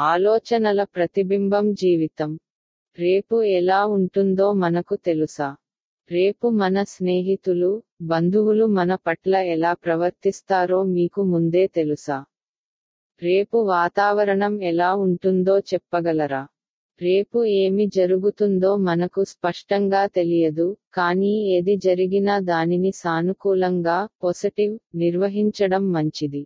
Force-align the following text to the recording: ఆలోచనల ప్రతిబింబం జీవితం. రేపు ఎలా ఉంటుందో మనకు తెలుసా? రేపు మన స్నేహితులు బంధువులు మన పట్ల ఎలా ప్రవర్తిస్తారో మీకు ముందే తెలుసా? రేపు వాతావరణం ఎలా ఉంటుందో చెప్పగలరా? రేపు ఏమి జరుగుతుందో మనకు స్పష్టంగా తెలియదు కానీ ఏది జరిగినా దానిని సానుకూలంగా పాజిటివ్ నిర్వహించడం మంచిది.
ఆలోచనల 0.00 0.84
ప్రతిబింబం 0.84 1.72
జీవితం. 1.72 2.38
రేపు 2.98 3.42
ఎలా 3.42 3.86
ఉంటుందో 3.86 4.52
మనకు 4.52 4.96
తెలుసా? 4.96 5.56
రేపు 6.10 6.48
మన 6.48 6.82
స్నేహితులు 6.82 7.82
బంధువులు 8.02 8.66
మన 8.66 8.94
పట్ల 8.94 9.36
ఎలా 9.36 9.72
ప్రవర్తిస్తారో 9.74 10.82
మీకు 10.82 11.22
ముందే 11.22 11.66
తెలుసా? 11.66 12.24
రేపు 13.22 13.56
వాతావరణం 13.56 14.62
ఎలా 14.62 14.94
ఉంటుందో 14.94 15.58
చెప్పగలరా? 15.58 16.46
రేపు 17.00 17.44
ఏమి 17.44 17.86
జరుగుతుందో 17.86 18.76
మనకు 18.76 19.24
స్పష్టంగా 19.24 20.06
తెలియదు 20.06 20.76
కానీ 20.94 21.56
ఏది 21.56 21.76
జరిగినా 21.76 22.38
దానిని 22.38 22.92
సానుకూలంగా 22.92 24.08
పాజిటివ్ 24.22 24.78
నిర్వహించడం 24.94 25.92
మంచిది. 25.92 26.44